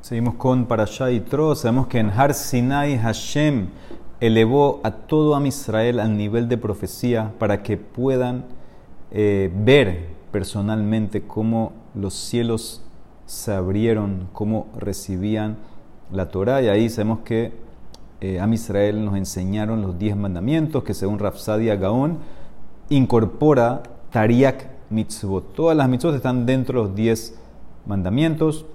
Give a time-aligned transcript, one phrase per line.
[0.00, 1.54] Seguimos con Parashá y Tro.
[1.54, 3.68] Sabemos que en Har Sinai Hashem
[4.20, 8.44] elevó a todo Am Israel al nivel de profecía para que puedan
[9.10, 12.82] eh, ver personalmente cómo los cielos
[13.26, 15.56] se abrieron, cómo recibían
[16.12, 16.62] la Torah.
[16.62, 17.52] Y ahí sabemos que
[18.20, 22.18] eh, Am Israel nos enseñaron los diez mandamientos que según Rafsadia Gaón
[22.90, 25.52] incorpora Tariak Mitzvot.
[25.54, 27.36] Todas las mitzvot están dentro de los diez
[27.86, 28.66] mandamientos.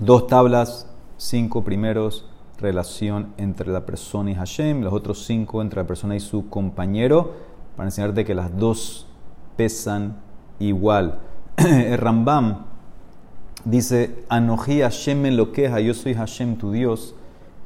[0.00, 0.86] Dos tablas,
[1.16, 2.24] cinco primeros,
[2.58, 7.32] relación entre la persona y Hashem, los otros cinco entre la persona y su compañero,
[7.76, 9.08] para enseñarte que las dos
[9.56, 10.16] pesan
[10.60, 11.18] igual.
[11.56, 12.66] El Rambam
[13.64, 17.16] dice, Anoji Hashem me lo queja, yo soy Hashem tu Dios,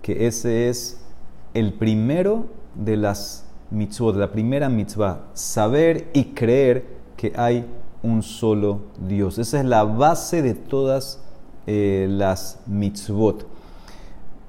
[0.01, 1.05] que ese es
[1.53, 7.67] el primero de las mitzvot, la primera mitzvah, saber y creer que hay
[8.03, 9.39] un solo Dios.
[9.39, 11.23] Esa es la base de todas
[11.67, 13.47] eh, las mitzvot.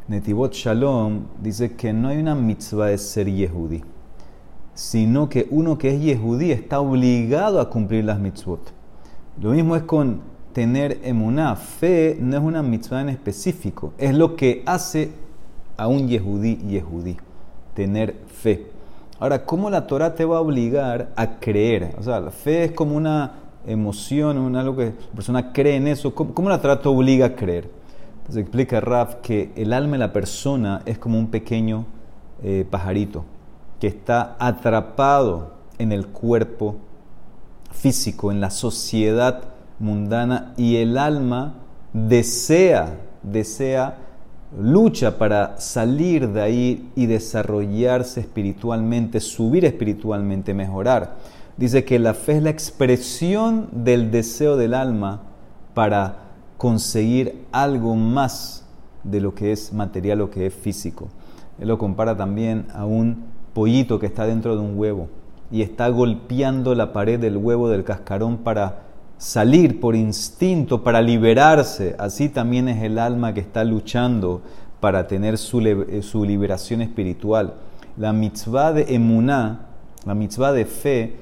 [0.07, 3.83] Netivot Shalom dice que no hay una mitzvah de ser yehudi,
[4.73, 8.73] sino que uno que es yehudi está obligado a cumplir las mitzvot.
[9.41, 11.55] Lo mismo es con tener emuná.
[11.55, 15.11] Fe no es una mitzvah en específico, es lo que hace
[15.77, 17.17] a un yehudi yehudi,
[17.73, 18.67] tener fe.
[19.19, 21.95] Ahora, ¿cómo la Torah te va a obligar a creer?
[21.97, 26.13] O sea, la fe es como una emoción, algo que la persona cree en eso.
[26.13, 27.69] ¿Cómo, la Torah te obliga a creer?
[28.17, 31.85] Entonces explica Raf que el alma de la persona es como un pequeño
[32.41, 33.25] eh, pajarito
[33.79, 36.77] que está atrapado en el cuerpo
[37.71, 39.43] físico, en la sociedad
[39.79, 41.55] mundana y el alma
[41.91, 43.97] desea, desea
[44.57, 51.15] lucha para salir de ahí y desarrollarse espiritualmente, subir espiritualmente, mejorar.
[51.57, 55.21] Dice que la fe es la expresión del deseo del alma
[55.73, 56.17] para
[56.57, 58.65] conseguir algo más
[59.03, 61.09] de lo que es material o que es físico.
[61.59, 65.09] Él lo compara también a un pollito que está dentro de un huevo
[65.51, 68.83] y está golpeando la pared del huevo del cascarón para
[69.17, 71.95] salir por instinto, para liberarse.
[71.99, 74.41] Así también es el alma que está luchando
[74.79, 77.53] para tener su, eh, su liberación espiritual.
[77.97, 79.67] La mitzvah de emuná,
[80.05, 81.15] la mitzvah de fe,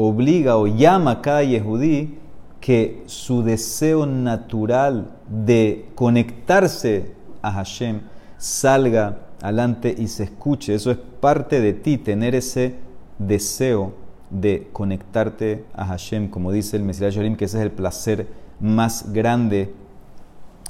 [0.00, 2.18] obliga o llama a cada yehudí
[2.60, 8.02] que su deseo natural de conectarse a Hashem
[8.36, 10.74] salga adelante y se escuche.
[10.74, 12.76] Eso es parte de ti, tener ese
[13.18, 13.92] deseo
[14.30, 18.28] de conectarte a Hashem, como dice el Mesías Yorim, que ese es el placer
[18.60, 19.74] más grande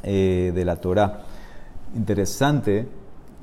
[0.04, 1.24] eh, de la Torah.
[1.94, 2.88] Interesante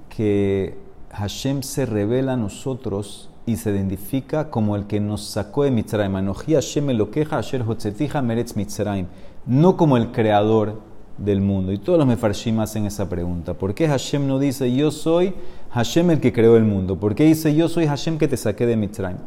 [0.10, 0.76] que
[1.12, 6.34] Hashem se revela a nosotros y se identifica como el que nos sacó de Mitzrayim.
[6.34, 9.08] Hashem lo queja, meretz Mitzrayim.
[9.46, 10.80] No como el creador
[11.18, 11.72] del mundo.
[11.72, 13.54] Y todos los mefarshim hacen esa pregunta.
[13.54, 15.34] ¿Por qué Hashem no dice yo soy
[15.72, 17.00] Hashem el que creó el mundo?
[17.00, 19.18] ¿Por qué dice yo soy Hashem que te saqué de Mitzrayim?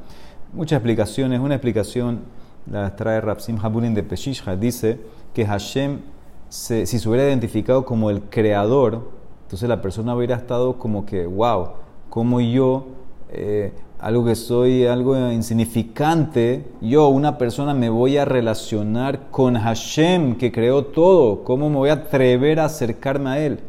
[0.53, 1.41] Muchas explicaciones.
[1.41, 2.21] Una explicación
[2.71, 4.57] la trae Rapsim Habulin de Peshishha.
[4.57, 5.01] Dice
[5.33, 6.01] que Hashem,
[6.49, 9.11] si se hubiera identificado como el creador,
[9.43, 11.69] entonces la persona hubiera estado como que, wow,
[12.11, 12.89] como yo,
[13.31, 20.37] eh, algo que soy, algo insignificante, yo, una persona, me voy a relacionar con Hashem,
[20.37, 21.43] que creó todo.
[21.43, 23.61] ¿Cómo me voy a atrever a acercarme a Él?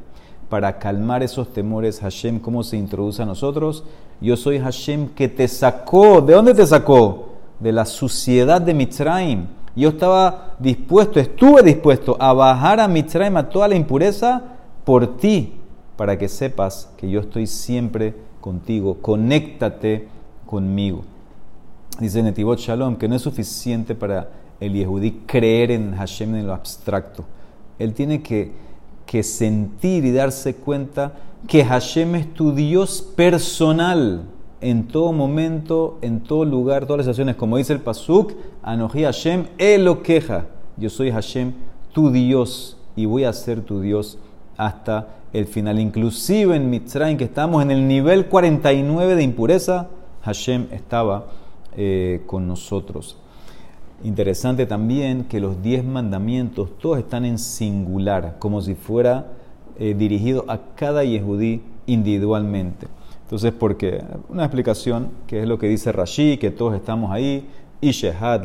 [0.47, 3.84] Para calmar esos temores, Hashem, ¿cómo se introduce a nosotros?
[4.22, 6.22] Yo soy Hashem que te sacó.
[6.22, 7.29] ¿De dónde te sacó?
[7.59, 9.47] De la suciedad de Mitzrayim.
[9.75, 14.44] Yo estaba dispuesto, estuve dispuesto a bajar a Mitzrayim a toda la impureza
[14.84, 15.56] por ti,
[15.96, 18.97] para que sepas que yo estoy siempre contigo.
[19.01, 20.07] Conéctate
[20.50, 21.04] conmigo.
[22.00, 26.56] Dice Netivot Shalom que no es suficiente para el Yehudí creer en Hashem en lo
[26.56, 27.24] abstracto.
[27.78, 28.52] Él tiene que,
[29.06, 31.14] que sentir y darse cuenta
[31.48, 34.24] que Hashem es tu Dios personal
[34.59, 37.36] en todo momento, en todo lugar, todas las situaciones.
[37.36, 38.34] Como dice el Pasuk,
[38.64, 39.46] Anoji Hashem,
[39.78, 40.48] lo queja.
[40.78, 41.54] Yo soy Hashem,
[41.94, 44.18] tu Dios, y voy a ser tu Dios
[44.58, 45.79] hasta el final.
[45.79, 49.90] Inclusive en Mitzrayim, que estamos en el nivel 49 de impureza,
[50.22, 51.28] Hashem estaba
[51.76, 53.18] eh, con nosotros.
[54.04, 59.34] Interesante también que los diez mandamientos todos están en singular, como si fuera
[59.78, 62.88] eh, dirigido a cada yehudí individualmente.
[63.24, 67.48] Entonces, porque una explicación, que es lo que dice Rashi, que todos estamos ahí,
[67.82, 68.44] Ishehad,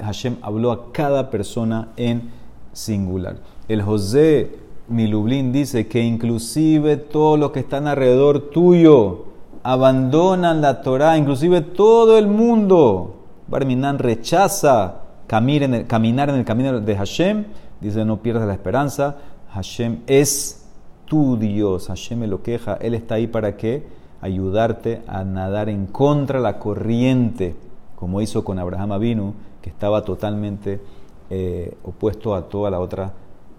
[0.00, 2.30] Hashem habló a cada persona en
[2.72, 3.36] singular.
[3.68, 4.50] El José
[4.88, 9.31] Milublin dice que inclusive todos los que están alrededor tuyo
[9.62, 13.16] abandonan la Torah, inclusive todo el mundo.
[13.48, 17.44] Barminan rechaza caminar en el camino de Hashem,
[17.80, 19.16] dice no pierdas la esperanza.
[19.52, 20.66] Hashem es
[21.04, 23.86] tu Dios, Hashem me lo queja, Él está ahí para que
[24.20, 27.54] ayudarte a nadar en contra la corriente,
[27.96, 30.80] como hizo con Abraham Avinu, que estaba totalmente
[31.28, 33.12] eh, opuesto a toda la otra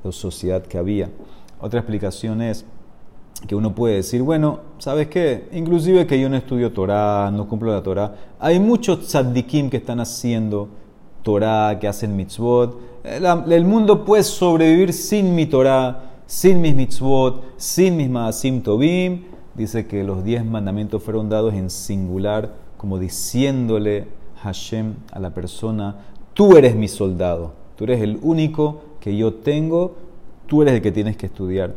[0.09, 1.09] sociedad que había.
[1.59, 2.65] Otra explicación es
[3.47, 5.49] que uno puede decir, bueno, ¿sabes qué?
[5.51, 9.99] Inclusive que yo no estudio Torah, no cumplo la Torah, hay muchos tzaddikim que están
[9.99, 10.69] haciendo
[11.23, 12.79] Torah, que hacen mitzvot.
[13.03, 19.23] El, mundo puede sobrevivir sin mi Torah, sin mis mitzvot, sin mis maasim tobim.
[19.55, 24.07] Dice que los diez mandamientos fueron dados en singular, como diciéndole
[24.41, 25.97] Hashem a la persona,
[26.33, 29.95] tú eres mi soldado, tú eres el único que yo tengo,
[30.47, 31.75] tú eres el que tienes que estudiar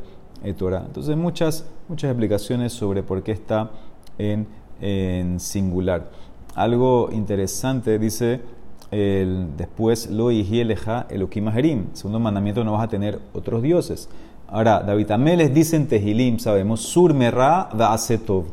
[0.54, 0.84] Torah.
[0.87, 3.70] Entonces muchas, muchas explicaciones sobre por qué está
[4.19, 4.46] en,
[5.38, 6.10] singular.
[6.54, 8.40] Algo interesante dice
[8.90, 11.87] el, después lo eleja el Okimaherim.
[11.94, 14.08] Segundo mandamiento no vas a tener otros dioses.
[14.48, 18.44] Ahora, David Ameles dice en Tehilim, sabemos, Sur merra da asetov.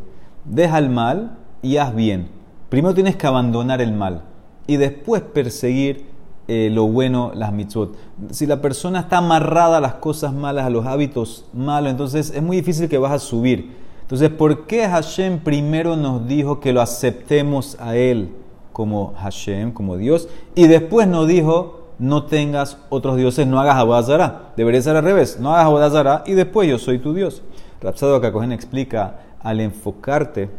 [0.45, 2.29] Deja el mal y haz bien.
[2.69, 4.23] Primero tienes que abandonar el mal
[4.65, 6.12] y después perseguir
[6.47, 7.95] eh, lo bueno, las mitzvot.
[8.31, 12.41] Si la persona está amarrada a las cosas malas, a los hábitos malos, entonces es
[12.41, 13.75] muy difícil que vas a subir.
[14.01, 18.29] Entonces, ¿por qué Hashem primero nos dijo que lo aceptemos a Él
[18.73, 24.51] como Hashem, como Dios, y después nos dijo, no tengas otros dioses, no hagas abodazara?
[24.57, 27.41] Debería ser al revés, no hagas abodazara y después yo soy tu Dios.
[27.81, 30.49] Rapsado Kakohen explica, al enfocarte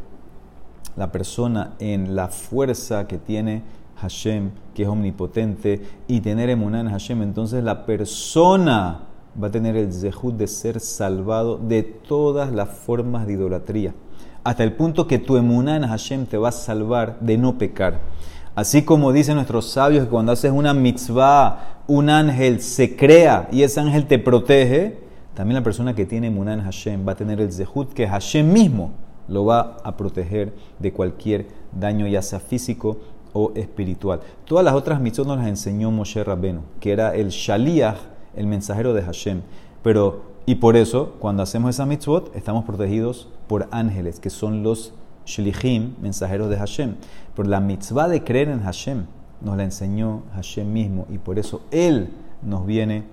[0.96, 3.62] la persona en la fuerza que tiene
[4.04, 9.00] Hashem, que es omnipotente, y tener emuná en Hashem, entonces la persona
[9.42, 13.94] va a tener el zehut de ser salvado de todas las formas de idolatría.
[14.44, 18.00] Hasta el punto que tu emuná en Hashem te va a salvar de no pecar.
[18.54, 23.62] Así como dicen nuestros sabios que cuando haces una mitzvah, un ángel se crea y
[23.62, 25.00] ese ángel te protege,
[25.34, 28.52] también la persona que tiene emuná en Hashem va a tener el zehut que Hashem
[28.52, 28.92] mismo
[29.26, 32.98] lo va a proteger de cualquier daño, ya sea físico
[33.34, 34.20] o espiritual.
[34.46, 37.98] Todas las otras mitzvot nos las enseñó Moshe Rabbenu, que era el Shaliach,
[38.34, 39.42] el mensajero de Hashem.
[39.82, 44.94] Pero, y por eso, cuando hacemos esa mitzvot, estamos protegidos por ángeles, que son los
[45.26, 46.94] Shlichim, mensajeros de Hashem.
[47.34, 49.04] Pero la mitzvah de creer en Hashem
[49.42, 52.10] nos la enseñó Hashem mismo, y por eso Él
[52.40, 53.04] nos viene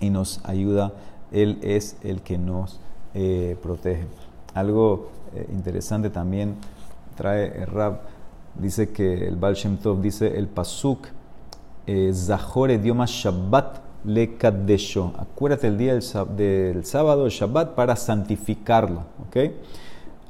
[0.00, 0.92] y nos ayuda.
[1.30, 2.80] Él es el que nos
[3.14, 4.06] eh, protege.
[4.54, 6.56] Algo eh, interesante también
[7.16, 8.00] trae Rab
[8.58, 11.08] dice que el Baal Shem Tov dice el pasuk
[11.86, 15.12] eh, Zahor idioma Shabbat le Kaddesho.
[15.18, 19.02] Acuérdate el día del, sábado, el Shabbat, para santificarlo.
[19.26, 19.56] ¿okay?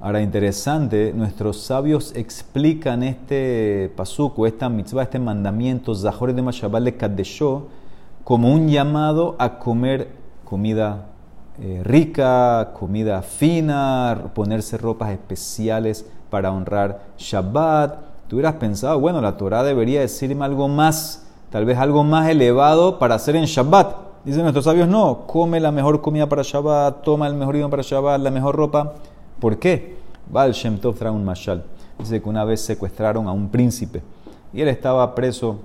[0.00, 6.82] Ahora, interesante, nuestros sabios explican este pasuk o esta mitzvah, este mandamiento, Zahor idioma Shabbat
[6.82, 7.68] le Kaddesho,
[8.24, 10.08] como un llamado a comer
[10.44, 11.06] comida
[11.60, 19.36] eh, rica, comida fina, ponerse ropas especiales para honrar Shabbat Tú hubieras pensado, bueno, la
[19.38, 23.96] Torah debería decirme algo más, tal vez algo más elevado para hacer en Shabbat.
[24.24, 27.82] Dicen nuestros sabios, no, come la mejor comida para Shabbat, toma el mejor vino para
[27.82, 28.92] Shabbat, la mejor ropa.
[29.40, 29.96] ¿Por qué?
[30.30, 31.64] Baal Shem Tov trae un mashal.
[31.98, 34.02] Dice que una vez secuestraron a un príncipe
[34.52, 35.60] y él estaba preso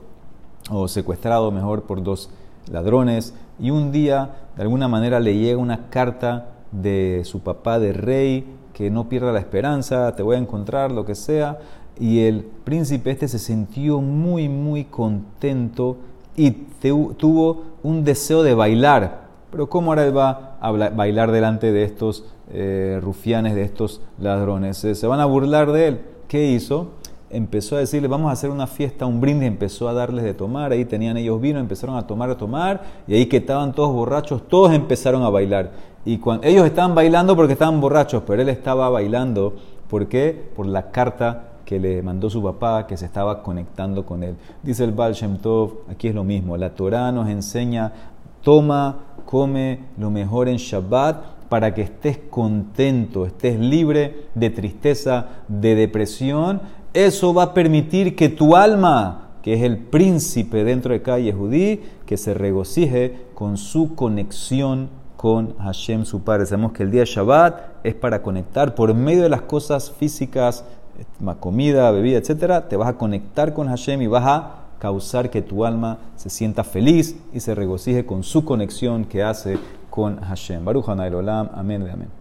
[0.69, 2.29] o secuestrado mejor por dos
[2.71, 7.91] ladrones y un día de alguna manera le llega una carta de su papá de
[7.91, 11.59] rey que no pierda la esperanza, te voy a encontrar, lo que sea
[11.99, 15.97] y el príncipe este se sintió muy, muy contento
[16.35, 19.23] y tuvo un deseo de bailar.
[19.51, 24.77] Pero ¿cómo ahora él va a bailar delante de estos eh, rufianes, de estos ladrones?
[24.77, 26.01] se van a burlar de él.
[26.27, 26.93] ¿Qué hizo?
[27.29, 30.71] Empezó a decirle, vamos a hacer una fiesta, un brindis, empezó a darles de tomar,
[30.71, 34.47] ahí tenían ellos vino, empezaron a tomar, a tomar, y ahí que estaban todos borrachos,
[34.47, 35.71] todos empezaron a bailar.
[36.05, 39.55] Y cuando, ellos estaban bailando porque estaban borrachos, pero él estaba bailando,
[39.89, 40.51] ¿por qué?
[40.55, 44.35] Por la carta que le mandó su papá, que se estaba conectando con él.
[44.61, 47.91] Dice el Baal Shem Tov, aquí es lo mismo, la Torah nos enseña,
[48.41, 55.75] toma, come lo mejor en Shabbat para que estés contento, estés libre de tristeza, de
[55.75, 56.61] depresión.
[56.93, 61.81] Eso va a permitir que tu alma, que es el príncipe dentro de Calle Judí,
[62.05, 66.45] que se regocije con su conexión con Hashem, su Padre.
[66.45, 70.65] Sabemos que el día Shabbat es para conectar por medio de las cosas físicas
[71.39, 75.65] comida, bebida, etcétera, te vas a conectar con Hashem y vas a causar que tu
[75.65, 79.57] alma se sienta feliz y se regocije con su conexión que hace
[79.89, 80.65] con Hashem.
[80.65, 82.13] Baruch Olam, amén de amén.